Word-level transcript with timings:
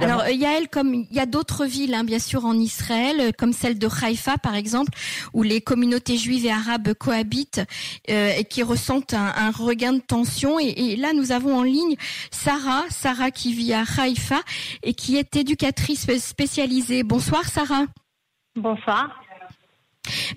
Alors 0.00 0.22
euh, 0.22 0.32
Yael, 0.32 0.68
comme 0.68 0.94
il 0.94 1.06
y 1.12 1.20
a 1.20 1.26
d'autres 1.26 1.64
villes, 1.64 1.94
hein, 1.94 2.02
bien 2.02 2.18
sûr, 2.18 2.44
en 2.44 2.54
Israël, 2.54 3.20
euh, 3.20 3.30
comme 3.36 3.52
celle 3.52 3.78
de 3.78 3.86
Haïfa, 3.86 4.36
par 4.36 4.56
exemple, 4.56 4.90
où 5.32 5.44
les 5.44 5.60
communautés 5.60 6.16
juives 6.16 6.44
et 6.44 6.50
arabes 6.50 6.92
cohabitent 6.94 7.62
euh, 8.10 8.32
et 8.36 8.44
qui 8.44 8.64
ressentent 8.64 9.14
un, 9.14 9.52
regain 9.52 9.92
de 9.92 10.00
tension. 10.00 10.58
Et, 10.58 10.96
là, 10.96 11.12
nous 11.12 11.30
avons 11.30 11.56
en 11.56 11.62
ligne 11.62 11.94
Sarah, 12.32 12.82
Sarah 12.88 13.30
qui 13.30 13.52
vit 13.52 13.72
à 13.74 13.84
Haïfa 13.96 14.40
et 14.82 14.92
qui 14.92 15.16
est 15.18 15.36
éducatrice 15.36 16.10
spécialisée. 16.18 17.04
Bonsoir, 17.04 17.44
Sarah. 17.44 17.84
Bonsoir. 18.56 19.25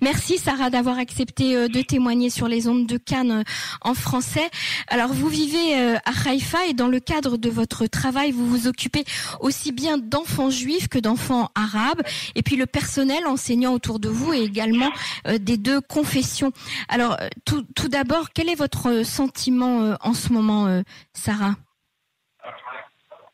Merci 0.01 0.37
Sarah 0.37 0.69
d'avoir 0.69 0.97
accepté 0.97 1.55
euh, 1.55 1.67
de 1.67 1.81
témoigner 1.81 2.29
sur 2.29 2.47
les 2.47 2.67
ondes 2.67 2.85
de 2.85 2.97
Cannes 2.97 3.31
euh, 3.31 3.43
en 3.81 3.93
français. 3.93 4.49
Alors 4.87 5.13
vous 5.13 5.27
vivez 5.27 5.79
euh, 5.79 5.97
à 6.05 6.29
Haïfa 6.29 6.65
et 6.67 6.73
dans 6.73 6.87
le 6.87 6.99
cadre 6.99 7.37
de 7.37 7.49
votre 7.49 7.87
travail, 7.87 8.31
vous 8.31 8.47
vous 8.47 8.67
occupez 8.67 9.03
aussi 9.39 9.71
bien 9.71 9.97
d'enfants 9.97 10.49
juifs 10.49 10.87
que 10.87 10.99
d'enfants 10.99 11.49
arabes 11.55 12.01
et 12.35 12.43
puis 12.43 12.55
le 12.55 12.65
personnel 12.65 13.25
enseignant 13.25 13.73
autour 13.73 13.99
de 13.99 14.09
vous 14.09 14.33
et 14.33 14.41
également 14.41 14.89
des 15.25 15.57
deux 15.57 15.81
confessions. 15.81 16.51
Alors 16.87 17.17
tout, 17.45 17.65
d'abord, 17.89 18.29
quel 18.33 18.49
est 18.49 18.55
votre 18.55 19.03
sentiment 19.03 19.95
en 20.01 20.13
ce 20.13 20.31
moment, 20.33 20.81
Sarah? 21.13 21.55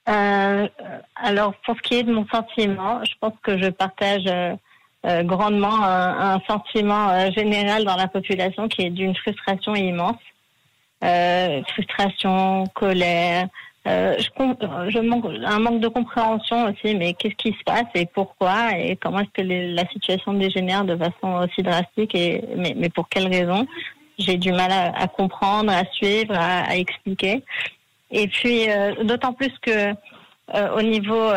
Alors, 0.05 1.55
pour 1.66 1.76
ce 1.77 1.82
qui 1.82 1.96
est 1.96 2.04
de 2.04 2.13
mon 2.13 2.27
sentiment, 2.27 3.04
je 3.04 3.13
pense 3.20 3.34
que 3.44 3.58
je 3.58 3.70
partage 3.70 4.26
grandement 5.23 5.84
un, 5.84 6.40
sentiment 6.48 7.09
euh, 7.09 7.32
général 7.32 7.86
dans 7.86 7.96
la 7.96 8.08
population 8.08 8.68
qui 8.68 8.84
est 8.84 8.90
d'une 8.90 9.16
frustration 9.16 9.76
immense. 9.76 10.18
Euh, 11.04 11.62
frustration, 11.73 12.63
colère, 12.73 13.48
je, 13.86 14.99
manque, 15.02 15.26
un 15.46 15.60
manque 15.60 15.80
de 15.80 15.88
compréhension 15.88 16.66
aussi, 16.66 16.96
mais 16.96 17.13
qu'est-ce 17.13 17.36
qui 17.36 17.52
se 17.52 17.63
passe 17.63 17.86
et 17.94 18.08
pourquoi 18.08 18.76
et 18.77 18.96
comment 18.96 19.20
est-ce 19.20 19.44
que 19.44 19.48
la 19.76 19.88
situation 19.90 20.34
dégénère 20.34 20.85
de 20.85 20.96
façon 20.96 21.43
aussi 21.43 21.62
drastique 21.62 22.15
et 22.15 22.43
mais 22.58 22.90
pour 22.90 23.08
quelles 23.08 23.27
raisons? 23.27 23.68
J'ai 24.18 24.37
du 24.37 24.52
mal 24.52 24.71
à, 24.71 25.08
comprendre, 25.08 25.71
à 25.71 25.84
suivre, 25.91 26.34
à, 26.35 26.76
expliquer. 26.76 27.43
Et 28.10 28.27
puis 28.27 28.65
d'autant 29.04 29.34
plus 29.34 29.54
que 29.62 29.91
au 30.74 30.82
niveau 30.82 31.30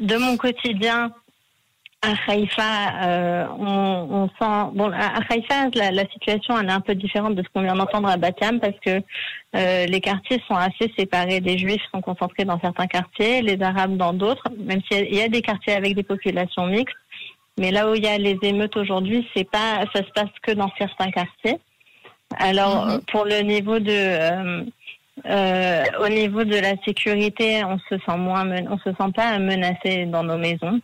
de 0.00 0.16
mon 0.16 0.36
quotidien, 0.36 1.10
à 2.02 2.14
Haïfa, 2.28 3.02
euh, 3.02 3.46
on, 3.58 4.08
on, 4.10 4.28
sent 4.28 4.70
bon 4.74 4.90
à 4.90 5.20
Haïfa 5.28 5.68
la, 5.74 5.90
la, 5.90 6.08
situation 6.08 6.58
elle 6.58 6.68
est 6.68 6.72
un 6.72 6.80
peu 6.80 6.94
différente 6.94 7.34
de 7.34 7.42
ce 7.42 7.48
qu'on 7.52 7.60
vient 7.60 7.74
d'entendre 7.74 8.08
à 8.08 8.16
Batiam 8.16 8.58
parce 8.58 8.78
que 8.84 9.02
euh, 9.54 9.86
les 9.86 10.00
quartiers 10.00 10.42
sont 10.48 10.54
assez 10.54 10.90
séparés. 10.98 11.40
Les 11.40 11.58
Juifs 11.58 11.82
sont 11.92 12.00
concentrés 12.00 12.46
dans 12.46 12.58
certains 12.58 12.86
quartiers, 12.86 13.42
les 13.42 13.60
Arabes 13.62 13.98
dans 13.98 14.14
d'autres. 14.14 14.44
Même 14.58 14.80
s'il 14.90 15.14
y, 15.14 15.20
a 15.20 15.28
des 15.28 15.42
quartiers 15.42 15.74
avec 15.74 15.94
des 15.94 16.02
populations 16.02 16.66
mixtes, 16.66 16.96
mais 17.58 17.70
là 17.70 17.90
où 17.90 17.94
il 17.94 18.02
y 18.02 18.08
a 18.08 18.16
les 18.16 18.38
émeutes 18.42 18.76
aujourd'hui, 18.76 19.28
c'est 19.34 19.48
pas 19.48 19.84
ça 19.94 20.02
se 20.02 20.10
passe 20.14 20.30
que 20.42 20.52
dans 20.52 20.70
certains 20.78 21.10
quartiers. 21.10 21.58
Alors 22.38 22.86
mhm. 22.86 23.00
pour 23.12 23.26
le 23.26 23.40
niveau 23.42 23.78
de 23.78 23.90
euh, 23.90 24.64
euh, 25.26 25.84
au 26.00 26.08
niveau 26.08 26.44
de 26.44 26.56
la 26.56 26.76
sécurité, 26.82 27.62
on 27.64 27.78
se 27.90 27.98
sent 28.06 28.16
moins, 28.16 28.48
on 28.70 28.78
se 28.78 28.90
sent 28.90 29.12
pas 29.14 29.38
menacé 29.38 30.06
dans 30.06 30.22
nos 30.22 30.38
maisons. 30.38 30.80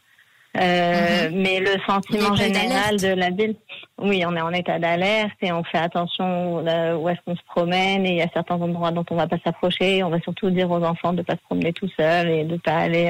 Euh, 0.59 1.29
mhm. 1.29 1.43
Mais 1.43 1.61
le 1.61 1.77
sentiment 1.87 2.35
général 2.35 2.97
de 2.97 3.09
la 3.09 3.31
ville, 3.31 3.57
oui, 3.99 4.25
on 4.27 4.35
est 4.37 4.41
en 4.41 4.53
état 4.53 4.79
d'alerte 4.79 5.37
et 5.43 5.53
on 5.53 5.63
fait 5.65 5.79
attention 5.79 6.61
où 6.61 7.09
est-ce 7.09 7.21
qu'on 7.25 7.37
se 7.37 7.43
promène 7.47 8.07
et 8.07 8.11
il 8.11 8.17
y 8.17 8.23
a 8.23 8.29
certains 8.33 8.61
endroits 8.61 8.91
dont 8.91 9.05
on 9.11 9.17
va 9.17 9.27
pas 9.27 9.39
s'approcher. 9.45 10.03
On 10.03 10.11
va 10.11 10.21
surtout 10.21 10.51
dire 10.51 10.71
aux 10.71 10.83
enfants 10.83 11.13
de 11.13 11.23
pas 11.23 11.35
se 11.35 11.43
promener 11.47 11.73
tout 11.73 11.89
seul 11.98 12.29
et 12.29 12.45
de 12.45 12.57
pas 12.57 12.77
aller 12.77 13.09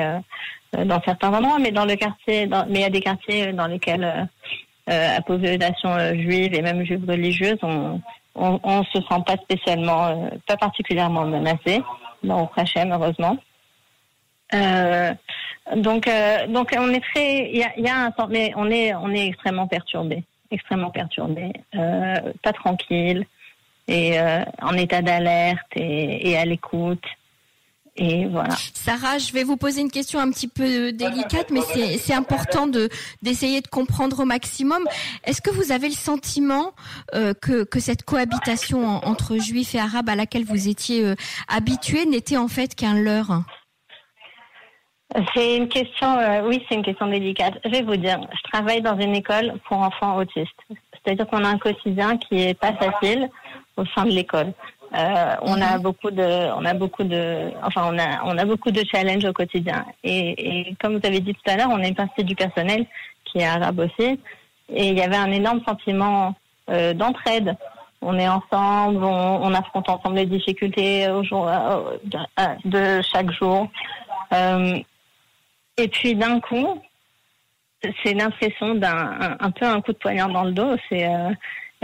euh, 0.76 0.84
dans 0.84 1.00
certains 1.02 1.32
endroits. 1.32 1.58
Mais 1.60 1.72
dans 1.72 1.84
le 1.84 1.96
quartier, 1.96 2.46
dans, 2.46 2.66
mais 2.68 2.80
il 2.80 2.82
y 2.82 2.84
a 2.84 2.90
des 2.90 3.00
quartiers 3.00 3.52
dans 3.52 3.66
lesquels 3.66 4.28
euh, 4.88 5.16
à 5.16 5.20
population 5.20 5.96
juive 6.14 6.54
et 6.54 6.62
même 6.62 6.84
juive 6.84 7.04
religieuse, 7.08 7.58
on, 7.62 8.00
on, 8.34 8.60
on 8.62 8.84
se 8.84 8.98
sent 8.98 9.22
pas 9.26 9.36
spécialement, 9.42 10.30
pas 10.46 10.56
particulièrement 10.56 11.24
menacé. 11.24 11.82
Dans 12.22 12.50
Hachem, 12.56 12.92
heureusement. 12.92 13.36
Euh, 14.54 15.12
donc, 15.74 16.06
euh, 16.06 16.46
donc 16.46 16.74
on 16.78 16.90
est 16.90 17.02
très, 17.12 17.50
il 17.50 17.58
y 17.58 17.64
a, 17.64 17.78
y 17.78 17.88
a, 17.88 18.06
un 18.06 18.26
mais 18.28 18.52
on 18.56 18.70
est, 18.70 18.94
on 18.94 19.10
est 19.10 19.26
extrêmement 19.26 19.66
perturbé, 19.66 20.22
extrêmement 20.50 20.90
perturbé, 20.90 21.52
euh, 21.74 22.14
pas 22.42 22.52
tranquille 22.52 23.26
et 23.88 24.18
euh, 24.18 24.44
en 24.62 24.74
état 24.74 25.02
d'alerte 25.02 25.66
et, 25.74 26.30
et, 26.30 26.36
à 26.36 26.44
l'écoute. 26.44 27.04
Et 27.98 28.26
voilà. 28.26 28.54
Sarah, 28.74 29.16
je 29.16 29.32
vais 29.32 29.42
vous 29.42 29.56
poser 29.56 29.80
une 29.80 29.90
question 29.90 30.20
un 30.20 30.30
petit 30.30 30.48
peu 30.48 30.92
délicate, 30.92 31.50
mais 31.50 31.60
c'est 31.98 32.12
important 32.12 32.66
de 32.66 32.90
d'essayer 33.22 33.62
de 33.62 33.68
comprendre 33.68 34.20
au 34.20 34.24
maximum. 34.26 34.86
Est-ce 35.24 35.40
que 35.40 35.48
vous 35.48 35.72
avez 35.72 35.88
le 35.88 35.94
sentiment 35.94 36.74
euh, 37.14 37.32
que, 37.32 37.64
que 37.64 37.80
cette 37.80 38.02
cohabitation 38.02 38.86
entre 38.86 39.38
juifs 39.38 39.74
et 39.74 39.78
arabes 39.78 40.10
à 40.10 40.14
laquelle 40.14 40.44
vous 40.44 40.68
étiez 40.68 41.06
euh, 41.06 41.14
habitués 41.48 42.04
n'était 42.04 42.36
en 42.36 42.48
fait 42.48 42.74
qu'un 42.74 43.00
leurre? 43.00 43.44
C'est 45.34 45.56
une 45.56 45.68
question, 45.68 46.18
euh, 46.18 46.42
oui, 46.46 46.64
c'est 46.68 46.74
une 46.74 46.82
question 46.82 47.06
délicate. 47.06 47.54
Je 47.64 47.70
vais 47.70 47.82
vous 47.82 47.96
dire, 47.96 48.18
je 48.32 48.50
travaille 48.50 48.82
dans 48.82 48.98
une 48.98 49.14
école 49.14 49.54
pour 49.68 49.78
enfants 49.78 50.16
autistes. 50.16 50.50
C'est-à-dire 50.92 51.26
qu'on 51.28 51.44
a 51.44 51.48
un 51.48 51.58
quotidien 51.58 52.16
qui 52.16 52.42
est 52.42 52.58
pas 52.58 52.72
facile 52.74 53.28
au 53.76 53.84
sein 53.94 54.04
de 54.04 54.10
l'école. 54.10 54.52
Euh, 54.96 55.34
on 55.42 55.60
a 55.60 55.76
mhm. 55.76 55.82
beaucoup 55.82 56.10
de, 56.10 56.52
on 56.56 56.64
a 56.64 56.74
beaucoup 56.74 57.04
de, 57.04 57.50
enfin, 57.62 57.88
on 57.92 57.98
a, 57.98 58.24
on 58.24 58.36
a 58.38 58.44
beaucoup 58.44 58.70
de 58.70 58.82
challenges 58.90 59.24
au 59.24 59.32
quotidien. 59.32 59.84
Et, 60.02 60.68
et 60.68 60.76
comme 60.80 60.98
vous 60.98 61.06
avez 61.06 61.20
dit 61.20 61.34
tout 61.34 61.50
à 61.50 61.56
l'heure, 61.56 61.70
on 61.70 61.80
est 61.80 61.88
une 61.88 61.94
partie 61.94 62.24
du 62.24 62.34
personnel 62.34 62.86
qui 63.24 63.38
est 63.38 63.46
arabe 63.46 63.78
aussi. 63.80 64.20
Et 64.68 64.88
il 64.88 64.98
y 64.98 65.02
avait 65.02 65.16
un 65.16 65.30
énorme 65.30 65.60
sentiment 65.66 66.34
euh, 66.70 66.94
d'entraide. 66.94 67.56
On 68.02 68.18
est 68.18 68.28
ensemble, 68.28 69.02
on, 69.04 69.42
on, 69.42 69.54
affronte 69.54 69.88
ensemble 69.88 70.16
les 70.16 70.26
difficultés 70.26 71.08
au 71.08 71.22
jour, 71.22 71.48
euh, 71.48 71.96
de 72.64 73.00
chaque 73.02 73.30
jour. 73.32 73.68
Euh, 74.32 74.78
et 75.78 75.88
puis 75.88 76.14
d'un 76.14 76.40
coup, 76.40 76.80
c'est 78.02 78.14
l'impression 78.14 78.74
d'un 78.74 79.36
un, 79.38 79.50
peu 79.50 79.66
un 79.66 79.80
coup 79.80 79.92
de 79.92 79.98
poignard 79.98 80.30
dans 80.30 80.44
le 80.44 80.52
dos. 80.52 80.76
Euh, 80.92 81.30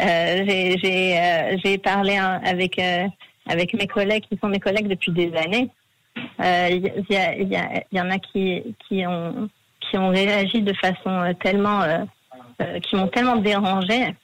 euh, 0.00 0.44
j'ai 0.47 1.19
euh, 1.19 1.56
j'ai 1.62 1.78
parlé 1.78 2.16
avec 2.16 2.78
euh, 2.78 3.06
avec 3.47 3.75
mes 3.75 3.86
collègues 3.86 4.25
qui 4.28 4.38
sont 4.38 4.48
mes 4.48 4.60
collègues 4.60 4.88
depuis 4.88 5.12
des 5.12 5.34
années. 5.36 5.69
Il 6.38 7.86
y, 7.92 8.00
en 8.00 8.10
a 8.10 8.19
qui 8.19 8.75
qui 8.86 9.06
ont 9.06 9.48
qui 9.80 9.98
ont 9.98 10.09
réagi 10.09 10.62
de 10.62 10.72
façon 10.74 11.34
tellement 11.41 12.06
qui 12.82 12.97
m'ont 12.97 13.09
tellement 13.09 13.36
dérangé 13.36 14.14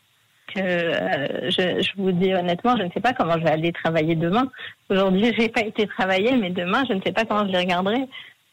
que 0.55 0.61
je, 0.61 1.83
je, 1.83 1.91
vous 1.99 2.13
dis 2.13 2.35
honnêtement, 2.35 2.75
je 2.79 2.85
ne 2.85 2.91
sais 2.91 3.01
pas 3.01 3.13
comment 3.13 3.35
je 3.35 3.45
vais 3.45 3.51
aller 3.51 3.73
travailler 3.73 4.15
demain. 4.15 4.51
Aujourd'hui, 4.89 5.35
j'ai 5.39 5.51
pas 5.51 5.61
été 5.61 5.87
travailler, 5.87 6.35
mais 6.37 6.49
demain, 6.49 6.85
je 6.89 6.95
ne 6.95 7.03
sais 7.03 7.13
pas 7.13 7.27
comment 7.27 7.47
je 7.47 7.53
les 7.53 7.59
regarderai. 7.59 8.09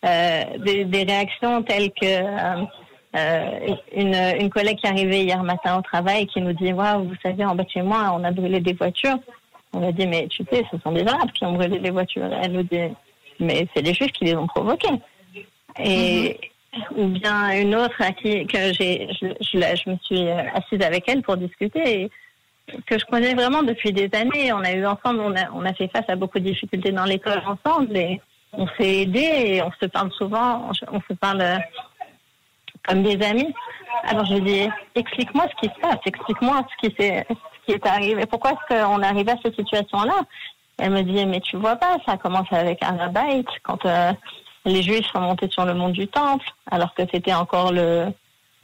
Euh, 0.05 0.43
des, 0.59 0.85
des, 0.85 1.03
réactions 1.03 1.63
telles 1.63 1.89
que 1.89 2.05
euh, 2.05 2.63
euh, 3.15 3.75
une, 3.95 4.13
une, 4.39 4.49
collègue 4.51 4.77
qui 4.77 4.85
est 4.85 4.89
arrivée 4.89 5.23
hier 5.23 5.41
matin 5.41 5.79
au 5.79 5.81
travail 5.81 6.27
qui 6.27 6.41
nous 6.41 6.53
dit 6.53 6.73
Waouh, 6.73 7.05
vous 7.05 7.15
savez, 7.23 7.43
en 7.43 7.55
bas 7.55 7.63
de 7.63 7.69
chez 7.69 7.81
moi, 7.81 8.11
on 8.13 8.23
a 8.23 8.29
brûlé 8.31 8.59
des 8.59 8.73
voitures. 8.73 9.17
On 9.73 9.87
a 9.87 9.91
dit 9.91 10.05
Mais 10.05 10.27
tu 10.27 10.43
sais, 10.51 10.63
ce 10.69 10.77
sont 10.83 10.91
des 10.91 11.07
Arabes 11.07 11.31
qui 11.31 11.43
ont 11.45 11.53
brûlé 11.53 11.79
des 11.79 11.89
voitures. 11.89 12.29
Elle 12.43 12.51
nous 12.51 12.63
dit 12.63 12.93
Mais 13.39 13.67
c'est 13.73 13.81
les 13.81 13.93
Juifs 13.95 14.11
qui 14.11 14.25
les 14.25 14.35
ont 14.35 14.47
provoqués. 14.47 14.99
Et. 15.79 16.39
ou 16.97 17.07
bien 17.07 17.61
une 17.61 17.73
autre 17.73 17.95
à 18.01 18.11
qui 18.11 18.45
que 18.47 18.73
j'ai 18.73 19.07
je, 19.21 19.27
je, 19.39 19.59
je, 19.59 19.89
me 19.89 19.95
suis 20.03 20.29
assise 20.29 20.85
avec 20.85 21.07
elle 21.07 21.21
pour 21.21 21.37
discuter 21.37 22.01
et 22.01 22.09
que 22.85 22.99
je 22.99 23.05
connais 23.05 23.33
vraiment 23.33 23.63
depuis 23.63 23.93
des 23.93 24.09
années 24.13 24.51
on 24.51 24.59
a 24.59 24.73
eu 24.73 24.85
ensemble 24.85 25.21
on 25.21 25.33
a 25.37 25.49
on 25.53 25.63
a 25.63 25.73
fait 25.73 25.87
face 25.87 26.03
à 26.09 26.17
beaucoup 26.17 26.39
de 26.39 26.43
difficultés 26.43 26.91
dans 26.91 27.05
l'école 27.05 27.41
ensemble 27.47 27.95
et 27.95 28.19
on 28.57 28.67
s'est 28.77 29.01
aidé 29.01 29.19
et 29.19 29.61
on 29.61 29.71
se 29.81 29.85
parle 29.85 30.11
souvent, 30.13 30.69
on 30.91 31.01
se 31.01 31.13
parle 31.19 31.41
euh, 31.41 31.57
comme 32.87 33.03
des 33.03 33.21
amis. 33.25 33.53
Alors 34.07 34.25
je 34.25 34.35
lui 34.35 34.41
dis, 34.41 34.69
explique-moi 34.95 35.45
ce 35.49 35.67
qui 35.67 35.73
se 35.73 35.79
passe, 35.79 35.99
explique-moi 36.05 36.65
ce 36.69 36.87
qui, 36.87 36.95
est, 37.01 37.25
ce 37.29 37.65
qui 37.65 37.71
est 37.71 37.87
arrivé, 37.87 38.25
pourquoi 38.25 38.51
est-ce 38.51 38.67
qu'on 38.75 39.01
est 39.01 39.05
arrivé 39.07 39.31
à 39.31 39.37
cette 39.43 39.55
situation-là? 39.55 40.21
Elle 40.77 40.91
me 40.91 41.01
dit, 41.03 41.25
mais 41.25 41.39
tu 41.39 41.55
vois 41.57 41.77
pas, 41.77 41.97
ça 42.05 42.13
a 42.13 42.17
commencé 42.17 42.53
avec 42.53 42.83
Arabite, 42.83 43.47
quand 43.63 43.85
euh, 43.85 44.11
les 44.65 44.83
Juifs 44.83 45.07
sont 45.07 45.21
montés 45.21 45.49
sur 45.49 45.65
le 45.65 45.73
mont 45.73 45.89
du 45.89 46.07
Temple, 46.07 46.47
alors 46.69 46.93
que 46.93 47.03
c'était 47.11 47.33
encore 47.33 47.71
le, 47.71 48.07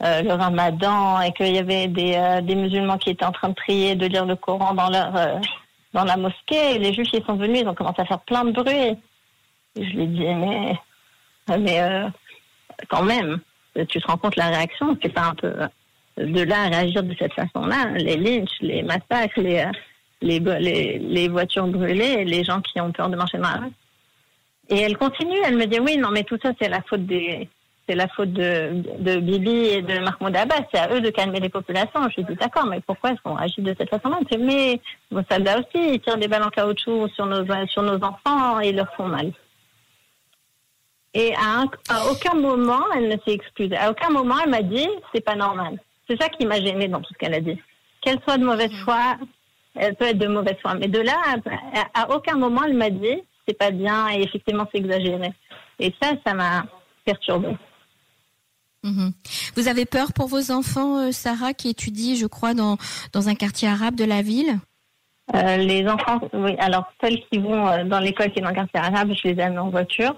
euh, 0.02 0.22
le 0.22 0.32
Ramadan 0.32 1.20
et 1.20 1.32
qu'il 1.32 1.54
y 1.54 1.58
avait 1.58 1.88
des, 1.88 2.40
des 2.42 2.54
musulmans 2.54 2.98
qui 2.98 3.10
étaient 3.10 3.24
en 3.24 3.32
train 3.32 3.48
de 3.48 3.54
prier, 3.54 3.94
de 3.94 4.06
lire 4.06 4.26
le 4.26 4.36
Coran 4.36 4.74
dans 4.74 4.90
leur 4.90 5.40
dans 5.94 6.04
la 6.04 6.16
mosquée. 6.16 6.78
Les 6.78 6.92
Juifs 6.92 7.10
ils 7.12 7.24
sont 7.24 7.36
venus, 7.36 7.60
ils 7.60 7.68
ont 7.68 7.74
commencé 7.74 8.00
à 8.02 8.06
faire 8.06 8.20
plein 8.20 8.44
de 8.44 8.52
bruit. 8.52 8.98
Je 9.76 9.82
lui 9.82 10.06
dit, 10.06 10.34
mais, 10.34 10.78
mais 11.58 11.80
euh, 11.80 12.08
quand 12.88 13.02
même, 13.02 13.40
tu 13.88 14.00
te 14.00 14.06
rends 14.06 14.18
compte 14.18 14.36
la 14.36 14.48
réaction, 14.48 14.96
c'est 15.02 15.12
pas 15.12 15.28
un 15.28 15.34
peu 15.34 15.52
de 16.18 16.42
là 16.42 16.64
à 16.64 16.68
réagir 16.68 17.02
de 17.02 17.14
cette 17.18 17.32
façon-là, 17.32 17.90
les 17.96 18.16
lynches, 18.16 18.60
les 18.60 18.82
massacres, 18.82 19.40
les, 19.40 19.64
les, 20.20 20.98
les, 20.98 21.28
voitures 21.28 21.66
brûlées, 21.66 22.24
les 22.24 22.44
gens 22.44 22.60
qui 22.60 22.80
ont 22.80 22.92
peur 22.92 23.08
de 23.08 23.16
marcher 23.16 23.38
dans 23.38 23.50
la 23.50 23.60
rue. 23.60 23.72
Et 24.68 24.78
elle 24.78 24.96
continue, 24.96 25.38
elle 25.44 25.56
me 25.56 25.66
dit 25.66 25.80
oui, 25.80 25.96
non, 25.96 26.10
mais 26.10 26.22
tout 26.24 26.38
ça, 26.42 26.52
c'est 26.60 26.68
la 26.68 26.82
faute 26.82 27.06
des, 27.06 27.48
c'est 27.88 27.94
la 27.94 28.08
faute 28.08 28.32
de, 28.32 28.82
de 29.00 29.16
Bibi 29.16 29.50
et 29.50 29.82
de 29.82 29.98
Mahmoud 29.98 30.36
Abbas. 30.36 30.66
C'est 30.72 30.80
à 30.80 30.94
eux 30.94 31.00
de 31.00 31.10
calmer 31.10 31.40
les 31.40 31.48
populations. 31.48 32.08
Je 32.10 32.16
lui 32.16 32.24
dis 32.24 32.36
d'accord, 32.36 32.66
mais 32.66 32.80
pourquoi 32.80 33.10
est-ce 33.10 33.20
qu'on 33.22 33.36
agit 33.36 33.60
de 33.60 33.74
cette 33.76 33.90
façon-là? 33.90 34.20
Mais 34.38 34.80
vos 35.10 35.22
soldats 35.30 35.58
aussi, 35.58 35.94
ils 35.94 36.00
tirent 36.00 36.16
des 36.16 36.28
balles 36.28 36.44
en 36.44 36.50
caoutchouc 36.50 37.08
sur 37.08 37.26
nos, 37.26 37.44
sur 37.66 37.82
nos 37.82 38.02
enfants 38.04 38.60
et 38.60 38.68
ils 38.68 38.76
leur 38.76 38.92
font 38.94 39.08
mal. 39.08 39.32
Et 41.14 41.34
à, 41.34 41.64
aucun 42.10 42.34
moment, 42.34 42.82
elle 42.96 43.08
ne 43.08 43.16
s'est 43.26 43.34
excusée. 43.34 43.76
À 43.76 43.90
aucun 43.90 44.10
moment, 44.10 44.36
elle 44.42 44.50
m'a 44.50 44.62
dit 44.62 44.88
c'est 45.14 45.24
pas 45.24 45.36
normal. 45.36 45.78
C'est 46.08 46.20
ça 46.20 46.28
qui 46.28 46.46
m'a 46.46 46.60
gênée 46.60 46.88
dans 46.88 47.00
tout 47.00 47.12
ce 47.12 47.18
qu'elle 47.18 47.34
a 47.34 47.40
dit. 47.40 47.60
Qu'elle 48.00 48.18
soit 48.26 48.38
de 48.38 48.44
mauvaise 48.44 48.72
foi, 48.84 49.16
elle 49.74 49.94
peut 49.94 50.06
être 50.06 50.18
de 50.18 50.26
mauvaise 50.26 50.56
foi. 50.62 50.74
Mais 50.74 50.88
de 50.88 51.00
là, 51.00 51.16
à, 51.94 52.14
aucun 52.14 52.36
moment, 52.36 52.62
elle 52.64 52.76
m'a 52.76 52.90
dit 52.90 53.22
c'est 53.46 53.58
pas 53.58 53.70
bien 53.70 54.08
et 54.10 54.22
effectivement, 54.22 54.66
c'est 54.72 54.78
exagéré. 54.78 55.32
Et 55.78 55.92
ça, 56.00 56.12
ça 56.24 56.34
m'a 56.34 56.64
perturbée. 57.04 57.56
Mhm. 58.84 59.12
Vous 59.54 59.68
avez 59.68 59.84
peur 59.84 60.12
pour 60.12 60.26
vos 60.26 60.50
enfants, 60.50 60.98
euh, 60.98 61.12
Sarah, 61.12 61.52
qui 61.52 61.68
étudient, 61.68 62.16
je 62.16 62.26
crois, 62.26 62.54
dans, 62.54 62.78
dans 63.12 63.28
un 63.28 63.34
quartier 63.34 63.68
arabe 63.68 63.94
de 63.94 64.04
la 64.04 64.22
ville? 64.22 64.58
Euh, 65.34 65.56
Les 65.56 65.86
enfants, 65.86 66.20
oui. 66.32 66.56
Alors, 66.58 66.92
celles 67.00 67.20
qui 67.30 67.38
vont 67.38 67.68
euh, 67.68 67.84
dans 67.84 68.00
l'école 68.00 68.32
qui 68.32 68.40
est 68.40 68.42
dans 68.42 68.48
un 68.48 68.54
quartier 68.54 68.80
arabe, 68.80 69.12
je 69.12 69.28
les 69.28 69.40
amène 69.40 69.58
en 69.60 69.70
voiture. 69.70 70.16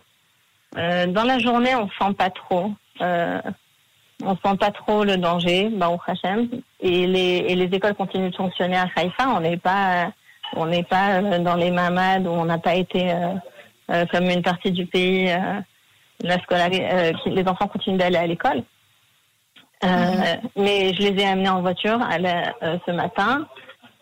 Dans 0.75 1.25
la 1.25 1.39
journée, 1.39 1.75
on 1.75 1.89
sent 1.89 2.15
pas 2.15 2.31
trop. 2.31 2.73
on 3.01 4.37
sent 4.45 4.57
pas 4.59 4.71
trop 4.71 5.05
le 5.05 5.17
danger, 5.17 5.71
au 5.81 5.99
Hachem. 6.07 6.49
Et 6.81 7.07
les, 7.07 7.45
et 7.49 7.55
les 7.55 7.75
écoles 7.77 7.95
continuent 7.95 8.31
de 8.31 8.37
fonctionner 8.37 8.77
à 8.77 8.87
Haïfa. 8.97 9.29
On 9.29 9.41
n'est 9.41 9.57
pas, 9.57 10.13
on 10.55 10.67
n'est 10.67 10.83
pas 10.85 11.21
dans 11.39 11.57
les 11.57 11.71
mamades 11.71 12.27
où 12.27 12.31
on 12.31 12.45
n'a 12.45 12.59
pas 12.59 12.75
été 12.75 13.15
comme 14.11 14.31
une 14.31 14.43
partie 14.43 14.73
du 14.73 14.87
pays 14.87 15.33
la 16.23 16.37
euh, 16.37 17.13
les 17.27 17.49
enfants 17.49 17.69
continuent 17.69 17.99
d'aller 17.99 18.17
à 18.17 18.27
l'école. 18.27 18.63
Euh, 19.85 19.89
mhm. 19.89 20.49
Mais 20.57 20.95
je 20.95 21.03
les 21.03 21.23
ai 21.23 21.27
amenés 21.27 21.49
en 21.49 21.61
voiture 21.61 22.01
euh, 22.01 22.79
ce 22.87 22.91
matin. 22.93 23.47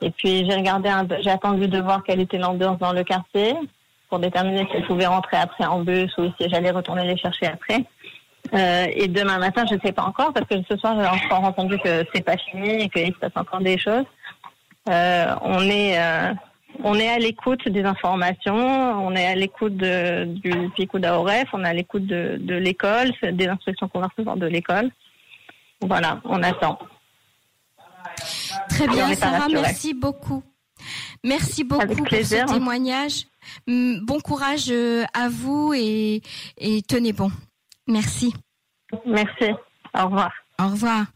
Et 0.00 0.10
puis 0.10 0.44
j'ai 0.48 0.56
regardé, 0.56 0.90
j'ai 1.20 1.30
attendu 1.30 1.68
de 1.68 1.80
voir 1.80 2.02
quelle 2.04 2.20
était 2.20 2.38
l'ambiance 2.38 2.78
dans 2.78 2.92
le 2.92 3.04
quartier 3.04 3.54
pour 4.12 4.18
déterminer 4.18 4.66
si 4.70 4.76
elles 4.76 4.84
pouvaient 4.84 5.06
rentrer 5.06 5.38
après 5.38 5.64
en 5.64 5.80
bus 5.80 6.12
ou 6.18 6.26
si 6.38 6.46
j'allais 6.50 6.70
retourner 6.70 7.06
les 7.06 7.16
chercher 7.16 7.46
après. 7.46 7.82
et 8.52 9.08
demain 9.08 9.38
matin, 9.38 9.64
je 9.66 9.76
ne 9.76 9.80
sais 9.80 9.92
pas 9.92 10.02
encore 10.02 10.34
parce 10.34 10.46
que 10.46 10.56
ce 10.70 10.76
soir 10.76 10.94
j'ai 11.00 11.06
encore 11.06 11.42
entendu 11.42 11.78
que 11.78 12.04
c'est 12.12 12.20
pas 12.20 12.36
fini 12.36 12.82
et 12.82 12.88
qu'il 12.90 13.06
se 13.06 13.18
passe 13.18 13.32
encore 13.36 13.60
des 13.60 13.78
choses. 13.78 14.04
on 14.86 15.60
est 15.62 15.98
on 16.84 16.94
est 16.96 17.08
à 17.08 17.18
l'écoute 17.18 17.66
des 17.66 17.84
informations, 17.84 18.54
on 18.54 19.14
est 19.14 19.26
à 19.26 19.34
l'écoute 19.34 19.78
du 19.78 20.52
PICO 20.76 20.98
d'AOREF, 20.98 21.48
on 21.54 21.64
est 21.64 21.68
à 21.68 21.72
l'écoute 21.72 22.04
de, 22.04 22.54
l'école, 22.54 23.12
des 23.32 23.48
instructions 23.48 23.88
qu'on 23.88 24.00
va 24.00 24.08
recevoir 24.08 24.36
de 24.36 24.46
l'école. 24.46 24.90
Voilà, 25.80 26.20
on 26.26 26.42
attend. 26.42 26.78
Très 28.68 28.88
bien, 28.88 29.14
Sarah, 29.14 29.48
merci 29.48 29.94
beaucoup. 29.94 30.42
Merci 31.24 31.64
beaucoup 31.64 31.86
pour 31.86 32.08
ce 32.10 32.52
témoignage. 32.52 33.26
Bon 33.66 34.20
courage 34.20 34.70
euh, 34.70 35.04
à 35.14 35.28
vous 35.28 35.72
et 35.74 36.22
tenez 36.88 37.12
bon. 37.12 37.30
Merci. 37.86 38.32
Merci. 39.06 39.52
Au 39.94 40.04
revoir. 40.04 40.32
Au 40.60 40.68
revoir. 40.68 41.06